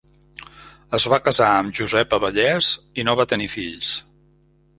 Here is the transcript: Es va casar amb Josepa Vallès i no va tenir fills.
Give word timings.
Es 0.97 1.05
va 1.13 1.19
casar 1.27 1.49
amb 1.57 1.75
Josepa 1.81 2.19
Vallès 2.25 2.71
i 3.03 3.07
no 3.09 3.15
va 3.21 3.27
tenir 3.35 3.51
fills. 3.57 3.93